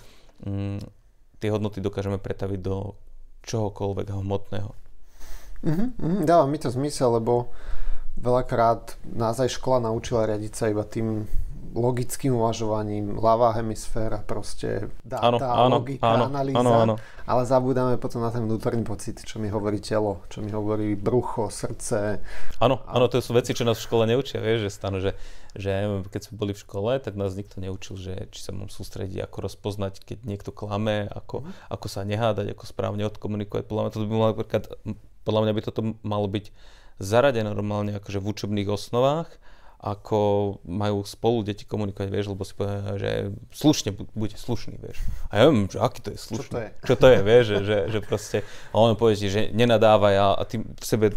[0.47, 1.04] mm,
[1.39, 2.97] tie hodnoty dokážeme pretaviť do
[3.45, 4.71] čohokoľvek hmotného.
[5.65, 7.53] Mm-hmm, dáva mi to zmysel, lebo
[8.21, 11.25] veľakrát nás aj škola naučila riadiť sa iba tým
[11.75, 16.95] logickým uvažovaním, ľavá hemisféra, proste dáta, áno, logika, áno, analýza, áno, áno.
[17.27, 21.51] ale zabúdame potom na ten vnútorný pocit, čo mi hovorí telo, čo mi hovorí brucho,
[21.51, 22.23] srdce.
[22.63, 25.19] Áno, áno, to sú veci, čo nás v škole neučia, vieš, že stano, že,
[25.59, 25.75] že
[26.15, 29.51] keď sme boli v škole, tak nás nikto neučil, že či sa mám sústrediť, ako
[29.51, 31.75] rozpoznať, keď niekto klame, ako, mm.
[31.75, 33.67] ako sa nehádať, ako správne odkomunikovať.
[33.67, 34.35] Podľa mňa, to by malo,
[35.27, 36.55] podľa mňa by toto malo byť
[37.03, 39.27] zaradené normálne akože v učebných osnovách,
[39.85, 40.19] ako
[40.65, 43.11] majú spolu deti komunikovať, vieš, lebo si povedia, že
[43.53, 44.97] slušne, buďte slušný, vieš.
[45.29, 46.49] A ja viem, že aký to je slušný.
[46.49, 46.71] Čo to je?
[46.89, 48.39] Čo to je, vieš, že, že, že proste,
[48.73, 51.13] a on povie ti, že nenadávaj a, a ty v sebe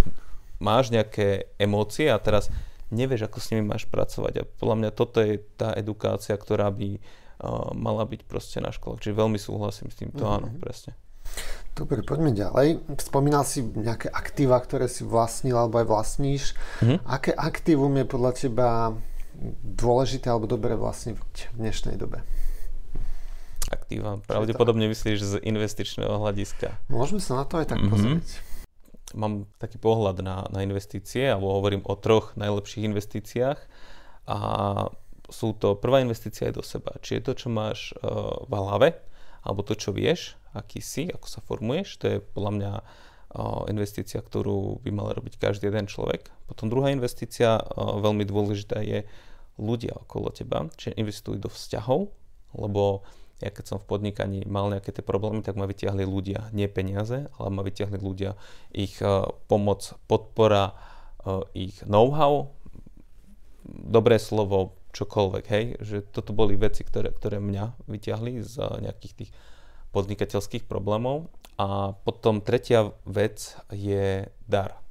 [0.60, 2.52] máš nejaké emócie a teraz
[2.92, 4.34] nevieš, ako s nimi máš pracovať.
[4.44, 9.00] A podľa mňa toto je tá edukácia, ktorá by uh, mala byť proste na školách.
[9.00, 10.38] Čiže veľmi súhlasím s týmto, mm-hmm.
[10.44, 10.92] áno, presne.
[11.78, 12.82] Dobre, poďme ďalej.
[12.98, 16.58] Spomínal si nejaké aktíva, ktoré si vlastnil alebo aj vlastníš.
[16.82, 16.98] Mm-hmm.
[17.06, 18.68] Aké aktívum je podľa teba
[19.62, 21.16] dôležité alebo dobre vlastniť
[21.54, 22.26] v dnešnej dobe?
[23.70, 24.18] Aktíva.
[24.26, 26.74] Pravdepodobne myslíš z investičného hľadiska.
[26.90, 27.94] Môžeme sa na to aj tak mm-hmm.
[27.94, 28.28] pozrieť.
[29.14, 33.60] Mám taký pohľad na, na investície, alebo hovorím o troch najlepších investíciách.
[34.28, 34.38] A
[35.30, 36.98] sú to, prvá investícia je do seba.
[37.06, 38.88] Či je to, čo máš uh, v hlave,
[39.48, 41.96] alebo to, čo vieš, aký si, ako sa formuješ.
[42.04, 42.72] To je podľa mňa
[43.72, 46.28] investícia, ktorú by mal robiť každý jeden človek.
[46.52, 49.08] Potom druhá investícia, veľmi dôležitá je
[49.56, 52.12] ľudia okolo teba, čiže investuj do vzťahov,
[52.56, 53.08] lebo
[53.38, 57.30] ja keď som v podnikaní mal nejaké tie problémy, tak ma vyťahli ľudia, nie peniaze,
[57.38, 58.34] ale ma vyťahli ľudia,
[58.74, 58.98] ich
[59.46, 60.74] pomoc, podpora,
[61.54, 62.50] ich know-how,
[63.68, 69.32] dobré slovo, čokoľvek, hej, že toto boli veci, ktoré, ktoré mňa vyťahli z nejakých tých
[69.94, 71.30] podnikateľských problémov.
[71.58, 74.82] A potom tretia vec je dar.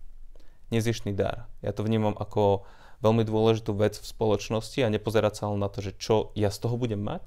[0.70, 1.50] Nezišný dar.
[1.62, 2.66] Ja to vnímam ako
[3.02, 6.58] veľmi dôležitú vec v spoločnosti a nepozerať sa len na to, že čo ja z
[6.62, 7.22] toho budem mať,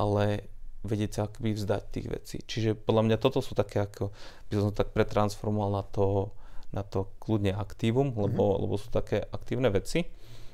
[0.00, 0.48] ale
[0.82, 2.36] vedieť sa akoby vzdať tých vecí.
[2.42, 4.10] Čiže podľa mňa toto sú také, ako
[4.50, 6.32] by som to tak pretransformoval na to,
[6.74, 8.62] na to kľudne aktívum, lebo, mm-hmm.
[8.66, 10.08] lebo sú také aktívne veci,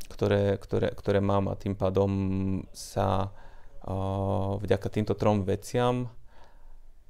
[0.09, 2.11] ktoré, ktoré, ktoré mám a tým pádom
[2.73, 6.09] sa uh, vďaka týmto trom veciam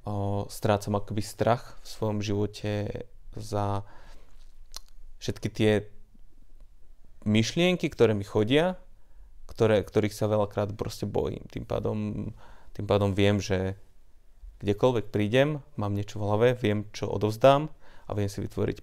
[0.05, 3.87] uh, strácam akoby strach v svojom živote za
[5.19, 5.71] všetky tie
[7.27, 8.79] myšlienky, ktoré mi chodia,
[9.47, 11.43] ktoré, ktorých sa veľakrát proste bojím.
[11.51, 12.31] Tým pádom
[12.79, 13.75] tým pádom viem, že
[14.63, 17.67] kdekoľvek prídem, mám niečo v hlave, viem, čo odovzdám
[18.07, 18.79] a viem si vytvoriť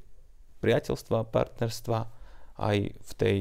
[0.60, 1.98] priateľstva, partnerstva
[2.60, 3.36] aj v tej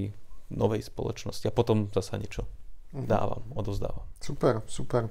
[0.52, 1.46] novej spoločnosti.
[1.50, 2.46] A potom zasa niečo
[2.94, 3.08] mhm.
[3.08, 4.06] dávam, odovzdávam.
[4.22, 5.10] Super, super.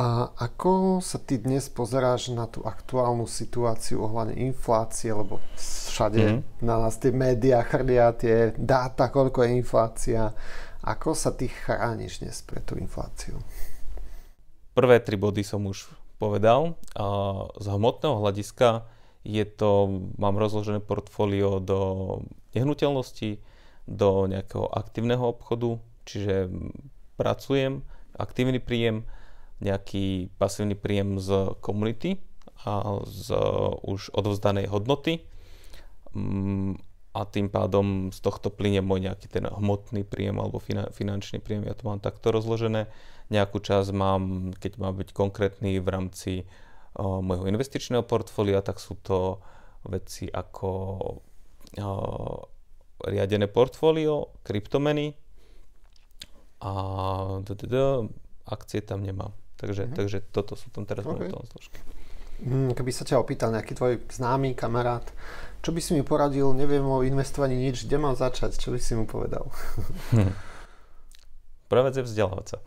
[0.00, 6.64] A ako sa ty dnes pozeráš na tú aktuálnu situáciu ohľadne inflácie, lebo všade mm-hmm.
[6.64, 10.32] na nás tie médiá chrlia tie dáta, koľko je inflácia.
[10.80, 13.36] Ako sa ty chrániš dnes pre tú infláciu?
[14.72, 16.80] Prvé tri body som už povedal.
[16.96, 17.04] A
[17.60, 18.88] z hmotného hľadiska
[19.26, 21.80] je to, mám rozložené portfólio do
[22.56, 23.36] nehnuteľnosti,
[23.90, 26.46] do nejakého aktívneho obchodu, čiže
[27.18, 27.82] pracujem,
[28.14, 29.02] aktívny príjem,
[29.60, 32.22] nejaký pasívny príjem z komunity
[32.64, 33.34] a z
[33.84, 35.26] už odovzdanej hodnoty
[36.16, 40.62] mm, a tým pádom z tohto plyne môj nejaký ten hmotný príjem alebo
[40.94, 42.86] finančný príjem, ja to mám takto rozložené.
[43.30, 48.94] Nejakú časť mám, keď má byť konkrétny v rámci uh, môjho investičného portfólia, tak sú
[49.02, 49.42] to
[49.86, 50.70] veci ako
[51.78, 52.38] uh,
[53.06, 55.14] riadené portfólio, kryptomeny
[56.60, 56.72] a
[58.46, 59.32] akcie tam nemám.
[59.56, 59.96] Takže, mm-hmm.
[59.96, 61.28] takže toto sú tam teraz okay.
[61.28, 61.78] moje zložky.
[62.40, 65.04] Mm, keby sa ťa opýtal nejaký tvoj známy kamarát,
[65.60, 68.96] čo by si mi poradil, neviem o investovaní nič, kde mám začať, čo by si
[68.96, 69.44] mu povedal?
[70.16, 70.32] Hm.
[71.68, 72.58] Prvá vec je vzdelávať sa.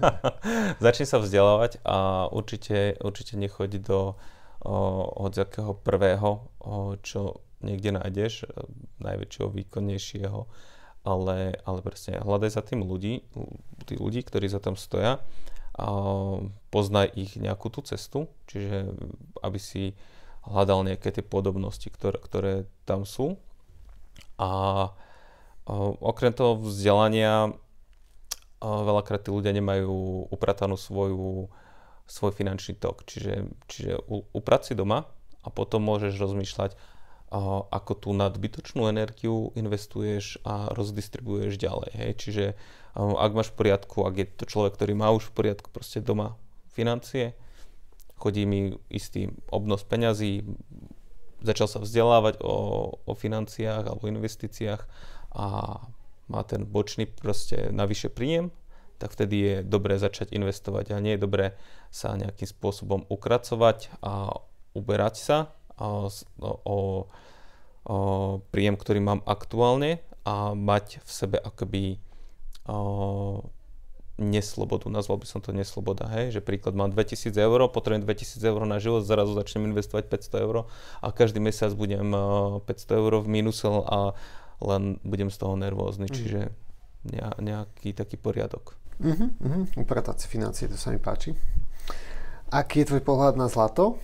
[0.84, 4.14] Začni sa vzdelávať a určite, určite nechoď do
[4.62, 8.68] hociakého prvého, o, čo niekde nájdeš, e,
[9.00, 10.40] najväčšieho, výkonnejšieho,
[11.04, 13.24] ale, ale presne hľadaj za tým ľudí,
[13.88, 15.20] tí ľudí, ktorí za tam stoja
[15.80, 15.86] a
[16.68, 18.92] poznaj ich nejakú tú cestu, čiže
[19.40, 19.96] aby si
[20.44, 23.40] hľadal nejaké tie podobnosti, ktoré, ktoré tam sú.
[24.36, 24.92] A,
[26.00, 27.54] okrem toho vzdelania
[28.60, 31.48] veľakrát tí ľudia nemajú upratanú svoju,
[32.04, 33.08] svoj finančný tok.
[33.08, 33.92] Čiže, čiže
[34.34, 35.08] uprať si doma
[35.40, 36.76] a potom môžeš rozmýšľať,
[37.70, 41.90] ako tú nadbytočnú energiu investuješ a rozdistribuješ ďalej.
[41.94, 42.10] Hej?
[42.18, 42.44] Čiže
[42.98, 46.34] ak máš v poriadku, ak je to človek, ktorý má už v poriadku proste doma
[46.74, 47.38] financie,
[48.18, 50.42] chodí mi istý obnos peňazí,
[51.40, 54.82] začal sa vzdelávať o, o financiách alebo investíciách
[55.38, 55.46] a
[56.30, 58.50] má ten bočný proste navyše príjem,
[58.98, 61.46] tak vtedy je dobré začať investovať a nie je dobré
[61.88, 64.34] sa nejakým spôsobom ukracovať a
[64.76, 65.38] uberať sa
[65.80, 66.12] o,
[66.44, 66.76] o,
[67.88, 67.96] o
[68.52, 71.98] príjem, ktorý mám aktuálne a mať v sebe akoby
[72.68, 73.48] o,
[74.20, 78.60] neslobodu, nazval by som to nesloboda, hej, že príklad mám 2000 eur, potrebujem 2000 eur
[78.68, 80.56] na život, zrazu začnem investovať 500 eur
[81.00, 84.12] a každý mesiac budem 500 eur v mínuse a
[84.60, 86.14] len budem z toho nervózny, mm.
[86.14, 86.40] čiže
[87.40, 88.76] nejaký taký poriadok.
[89.00, 89.64] Uh-huh, uh-huh.
[89.80, 91.32] Upratať si financie, to sa mi páči.
[92.52, 93.96] Aký je tvoj pohľad na zlato?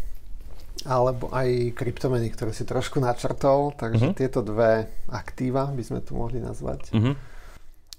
[0.85, 4.19] Alebo aj kryptomeny, ktoré si trošku načrtol, takže uh-huh.
[4.19, 6.93] tieto dve aktíva by sme tu mohli nazvať.
[6.93, 7.17] Uh-huh.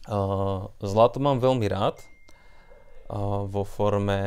[0.08, 2.00] Uh, zlato mám veľmi rád
[3.10, 4.22] uh, vo forme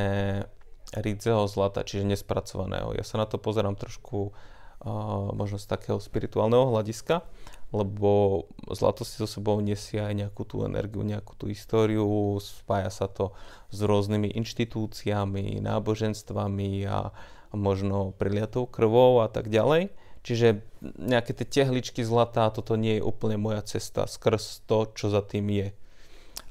[0.93, 2.93] rídzeho zlata, čiže nespracovaného.
[2.99, 7.23] Ja sa na to pozerám trošku uh, možno z takého spirituálneho hľadiska,
[7.71, 13.07] lebo zlato si so sebou nesie aj nejakú tú energiu, nejakú tú históriu, spája sa
[13.07, 13.31] to
[13.71, 17.15] s rôznymi inštitúciami, náboženstvami a,
[17.51, 19.91] možno priliatou krvou a tak ďalej.
[20.21, 20.61] Čiže
[21.01, 25.49] nejaké tie tehličky zlata, toto nie je úplne moja cesta skrz to, čo za tým
[25.49, 25.69] je.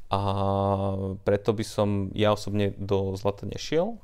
[0.09, 0.21] A
[1.21, 4.01] preto by som ja osobne do zlata nešiel.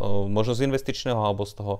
[0.00, 1.74] Možno z investičného alebo z toho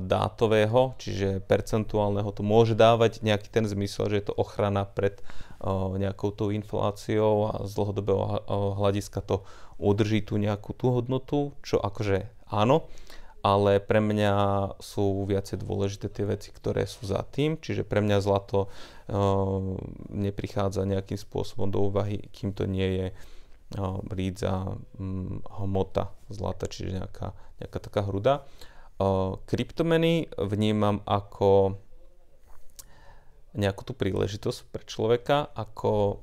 [0.00, 5.20] dátového, čiže percentuálneho, to môže dávať nejaký ten zmysel, že je to ochrana pred
[5.98, 8.46] nejakou tou infláciou a z dlhodobého
[8.78, 9.42] hľadiska to
[9.76, 12.86] udrží tu nejakú tú hodnotu, čo akože áno,
[13.42, 14.34] ale pre mňa
[14.82, 18.68] sú viacej dôležité tie veci, ktoré sú za tým, čiže pre mňa zlato
[20.10, 23.06] neprichádza nejakým spôsobom do úvahy, kým to nie je
[24.08, 28.48] rídza hm, hmota zlata, čiže nejaká, nejaká taká hruda.
[29.46, 31.78] Kryptomeny vnímam ako
[33.54, 36.22] nejakú tú príležitosť pre človeka, ako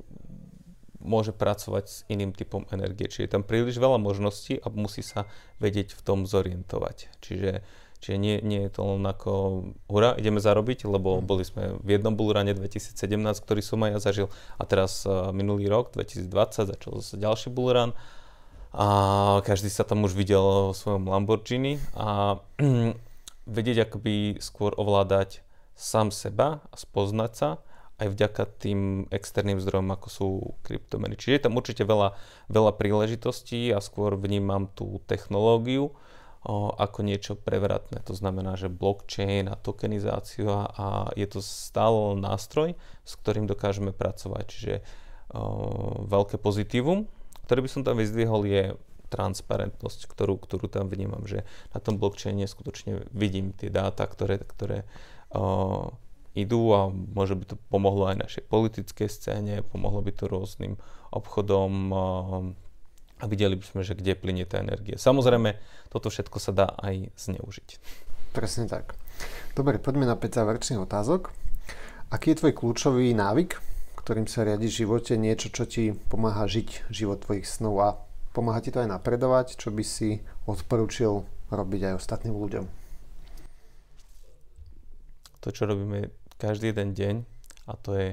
[1.06, 3.06] môže pracovať s iným typom energie.
[3.08, 5.30] Čiže je tam príliš veľa možností a musí sa
[5.62, 7.22] vedieť v tom zorientovať.
[7.22, 7.62] Čiže,
[8.02, 9.32] čiže nie, nie je to len ako
[9.88, 11.24] hurá, ideme zarobiť, lebo mhm.
[11.24, 12.98] boli sme v jednom bullrune 2017,
[13.46, 17.94] ktorý som aj ja zažil a teraz uh, minulý rok, 2020, začal zase ďalší bullrun
[18.76, 18.88] a
[19.48, 22.44] každý sa tam už videl v svojom Lamborghini a
[23.56, 25.40] vedieť akoby skôr ovládať
[25.80, 27.50] sám seba a spoznať sa
[27.96, 30.30] aj vďaka tým externým zdrojom, ako sú
[30.68, 31.16] kryptomeny.
[31.16, 32.16] Čiže je tam určite veľa,
[32.52, 35.96] veľa príležitostí a skôr vnímam tú technológiu
[36.44, 38.04] o, ako niečo prevratné.
[38.04, 42.76] To znamená, že blockchain a tokenizáciu a, je to stále nástroj,
[43.08, 44.44] s ktorým dokážeme pracovať.
[44.52, 44.76] Čiže
[45.32, 47.08] o, veľké pozitívum
[47.46, 48.64] ktorý by som tam vyzdvihol je
[49.14, 54.84] transparentnosť, ktorú, ktorú tam vnímam, že na tom blockchaine skutočne vidím tie dáta, ktoré, ktoré
[55.32, 55.94] uh,
[56.36, 60.76] idú a možno by to pomohlo aj našej politickej scéne, pomohlo by to rôznym
[61.16, 61.74] obchodom
[63.16, 65.00] a videli by sme, že kde plinie tá energia.
[65.00, 65.56] Samozrejme,
[65.88, 67.70] toto všetko sa dá aj zneužiť.
[68.36, 69.00] Presne tak.
[69.56, 71.32] Dobre, poďme na 5 záverečných otázok.
[72.12, 73.56] Aký je tvoj kľúčový návyk,
[74.04, 77.90] ktorým sa riadi v živote, niečo, čo ti pomáha žiť život tvojich snov a
[78.36, 82.68] pomáha ti to aj napredovať, čo by si odporúčil robiť aj ostatným ľuďom?
[85.40, 87.16] To, čo robíme každý jeden deň
[87.68, 88.10] a to je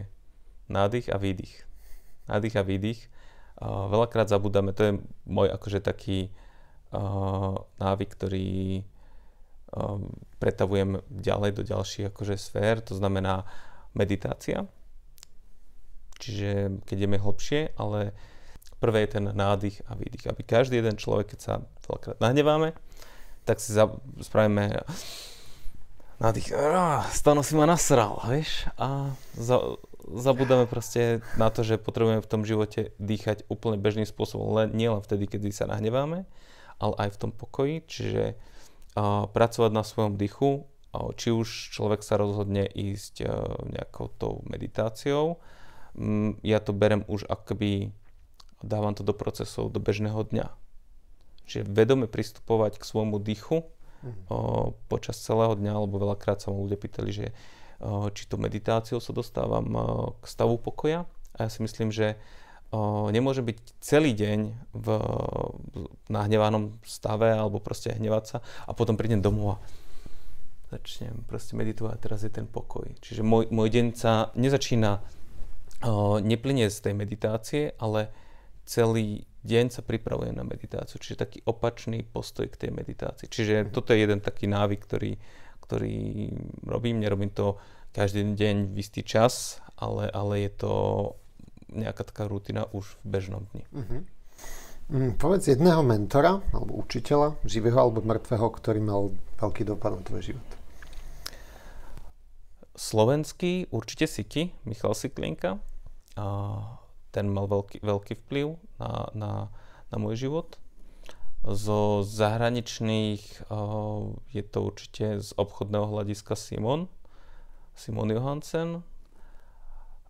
[0.69, 1.67] nádych a výdych.
[2.29, 3.01] Nádych a výdych.
[3.63, 4.93] Uh, veľakrát zabudáme, to je
[5.29, 6.33] môj akože taký
[6.91, 10.01] uh, návyk, ktorý uh,
[10.43, 13.45] pretavujem ďalej do ďalších akože sfér, to znamená
[13.93, 14.67] meditácia
[16.23, 18.15] Čiže keď ideme hlbšie, ale
[18.79, 20.31] prvé je ten nádych a výdych.
[20.31, 22.79] Aby každý jeden človek, keď sa veľakrát nahneváme,
[23.43, 23.91] tak si za,
[24.23, 24.87] spravíme
[26.23, 26.55] nádych.
[27.11, 28.71] Stano si ma nasral, vieš?
[28.79, 34.55] A za, zabudáme proste na to, že potrebujeme v tom živote dýchať úplne bežným spôsobom.
[34.55, 36.23] Len, nie len vtedy, keď sa nahneváme,
[36.79, 37.83] ale aj v tom pokoji.
[37.91, 38.25] Čiže
[38.95, 44.47] a, pracovať na svojom dychu, a, či už človek sa rozhodne ísť a, nejakou tou
[44.47, 45.43] meditáciou,
[45.93, 47.93] Mm, ja to berem už akoby,
[48.65, 50.49] dávam to do procesov, do bežného dňa.
[51.45, 53.69] Čiže vedome pristupovať k svojmu dýchu
[54.03, 54.29] mm.
[54.29, 54.37] o,
[54.91, 57.27] počas celého dňa, lebo veľakrát sa ma ľudia pýtali, že
[57.79, 59.83] o, či to meditáciou sa dostávam o,
[60.21, 61.07] k stavu pokoja.
[61.39, 62.21] A ja si myslím, že
[62.75, 64.39] o, nemôže byť celý deň
[64.77, 64.87] v
[66.13, 69.63] nahnevanom stave alebo proste hnevať sa a potom prídem domov a
[70.73, 72.89] začnem proste meditovať, teraz je ten pokoj.
[73.05, 75.05] Čiže môj, môj deň sa nezačína
[76.23, 78.09] neplynie z tej meditácie, ale
[78.65, 80.99] celý deň sa pripravuje na meditáciu.
[80.99, 83.27] Čiže taký opačný postoj k tej meditácii.
[83.27, 83.71] Čiže mhm.
[83.75, 85.13] toto je jeden taký návyk, ktorý,
[85.63, 85.97] ktorý
[86.67, 87.03] robím.
[87.03, 87.59] Nerobím to
[87.93, 90.73] každý deň v istý čas, ale, ale je to
[91.73, 93.65] nejaká taká rutina už v bežnom dni.
[93.73, 94.01] Uh-huh.
[94.93, 99.09] Mm, povedz jedného mentora alebo učiteľa, živého alebo mŕtvého, ktorý mal
[99.41, 100.49] veľký dopad na tvoj život.
[102.77, 105.61] Slovenský určite Siki, Michal Siklinka
[106.17, 106.27] a
[107.13, 109.33] ten mal veľký, veľký vplyv na, na,
[109.93, 110.57] na môj život.
[111.45, 116.89] Zo zahraničných uh, je to určite z obchodného hľadiska Simon,
[117.77, 118.81] Simon Johansen.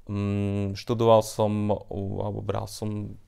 [0.06, 3.18] Um, študoval som, alebo bral som,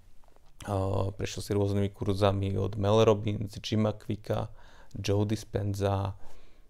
[0.69, 4.53] uh, prešiel si rôznymi kurzami od Mel Robbins, Jima Quicka,
[4.95, 6.15] Joe Dispenza,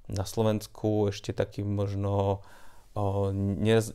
[0.09, 2.45] na Slovensku ešte taký možno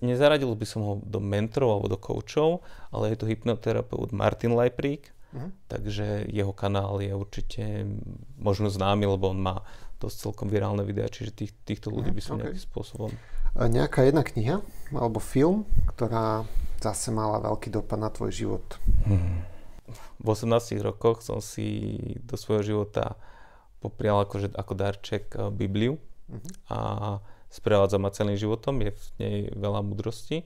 [0.03, 2.59] nezaradil by som ho do mentorov alebo do koučov,
[2.91, 5.55] ale je to hypnoterapeut Martin Lajprík, uh-huh.
[5.71, 7.87] takže jeho kanál je určite
[8.35, 9.63] možno známy, lebo on má
[10.03, 12.51] dosť celkom virálne videá, čiže tých, týchto ľudí by som okay.
[12.51, 13.11] nejakým spôsobom...
[13.55, 15.63] A nejaká jedna kniha alebo film,
[15.95, 16.43] ktorá
[16.79, 18.65] zase mala veľký dopad na tvoj život?
[19.07, 19.43] Hmm.
[20.19, 23.15] V 18 rokoch som si do svojho života
[23.79, 26.51] poprial akože, ako darček eh, Bibliu uh-huh.
[26.67, 26.79] a
[27.49, 30.45] sprevádza ma celým životom, je v nej veľa múdrosti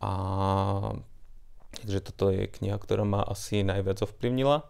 [0.00, 0.10] a
[1.70, 4.66] Takže toto je kniha, ktorá ma asi najviac ovplyvnila.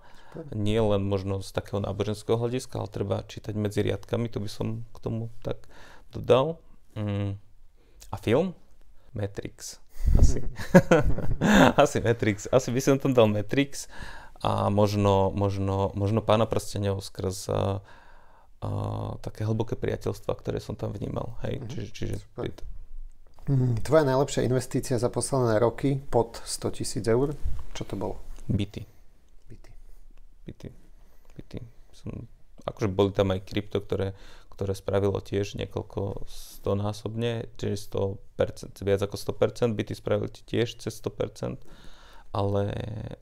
[0.55, 4.87] Nie len možno z takého náboženského hľadiska, ale treba čítať medzi riadkami, to by som
[4.95, 5.67] k tomu tak
[6.13, 6.61] dodal.
[6.95, 7.41] Mm.
[8.13, 8.55] A film?
[9.11, 9.83] Matrix.
[10.15, 10.45] Asi.
[11.83, 12.47] asi Matrix.
[12.53, 13.91] Asi by som tam dal Matrix
[14.39, 17.83] a možno, možno, možno pána prstenov skrz uh,
[18.65, 21.37] uh, také hlboké priateľstva, ktoré som tam vnímal.
[21.45, 21.71] Hej, mm-hmm.
[21.71, 22.17] čiže, čiže
[23.51, 23.83] Mhm.
[23.83, 27.35] Tvoja najlepšia investícia za posledné roky pod 100 tisíc eur?
[27.75, 28.23] Čo to bolo?
[28.47, 28.87] Byty.
[29.51, 29.71] Byty.
[30.47, 30.69] Byty.
[31.35, 31.59] Byty.
[31.91, 32.31] Som,
[32.63, 34.15] akože boli tam aj krypto, ktoré,
[34.55, 41.59] ktoré spravilo tiež niekoľko stonásobne, čiže 100%, viac ako 100%, byty spravili tiež cez 100%,
[42.31, 42.65] ale,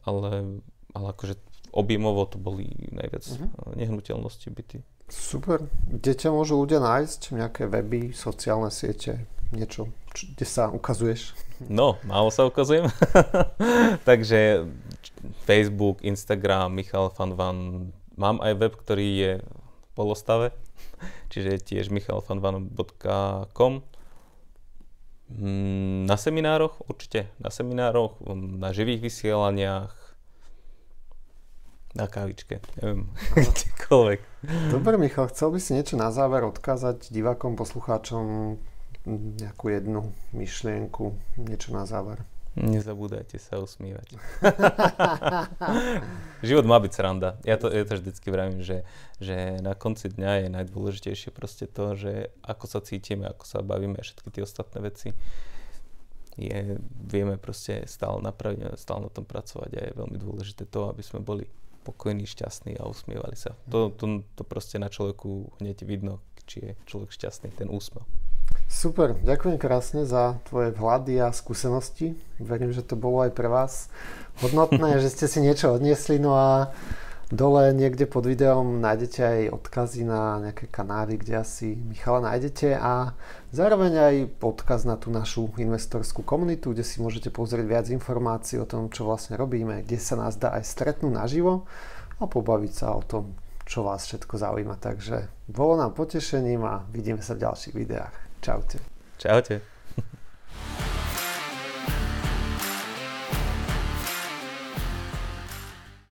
[0.04, 0.60] ale,
[0.92, 1.40] ale akože
[1.72, 3.76] objemovo to boli najviac uh-huh.
[3.80, 4.84] nehnuteľnosti byty.
[5.08, 5.64] Super.
[5.88, 7.32] Kde ťa môžu ľudia nájsť?
[7.32, 9.24] Nejaké weby, sociálne siete,
[9.56, 11.32] niečo, kde sa ukazuješ?
[11.66, 12.86] No, málo sa ukazujem.
[14.08, 14.68] Takže
[15.48, 17.90] Facebook, Instagram, Michal Fanvan.
[18.14, 20.52] Mám aj web, ktorý je v polostave,
[21.32, 23.82] čiže tiež michalfanvan.com.
[25.28, 30.07] Mm, na seminároch určite, na seminároch, na živých vysielaniach,
[31.96, 33.08] na kávičke, neviem,
[33.56, 34.20] kdekoľvek.
[34.72, 38.56] Dobre, Michal, chcel by si niečo na záver odkázať divákom, poslucháčom,
[39.40, 42.20] nejakú jednu myšlienku, niečo na záver.
[42.58, 44.18] Nezabúdajte sa usmívať.
[46.48, 47.38] Život má byť sranda.
[47.46, 48.82] Ja to, ja to vždycky vravím, že,
[49.22, 53.94] že na konci dňa je najdôležitejšie proste to, že ako sa cítime, ako sa bavíme
[53.94, 55.08] a všetky tie ostatné veci
[56.38, 61.02] je, vieme proste stále napraviť, stále na tom pracovať a je veľmi dôležité to, aby
[61.02, 61.50] sme boli
[61.88, 63.56] spokojní, šťastní a usmievali sa.
[63.72, 68.04] To, to, to proste na človeku hneď vidno, či je človek šťastný, ten úsmev.
[68.68, 72.12] Super, ďakujem krásne za tvoje vhľady a skúsenosti.
[72.36, 73.88] Verím, že to bolo aj pre vás
[74.44, 76.20] hodnotné, že ste si niečo odniesli.
[76.20, 76.76] No a
[77.28, 83.12] dole niekde pod videom nájdete aj odkazy na nejaké kanály, kde asi Michala nájdete a
[83.52, 88.68] zároveň aj odkaz na tú našu investorskú komunitu, kde si môžete pozrieť viac informácií o
[88.68, 91.68] tom, čo vlastne robíme, kde sa nás dá aj stretnúť naživo
[92.18, 93.36] a pobaviť sa o tom,
[93.68, 94.80] čo vás všetko zaujíma.
[94.80, 98.14] Takže bolo nám potešením a vidíme sa v ďalších videách.
[98.40, 98.80] Čaute.
[99.20, 99.77] Čaute.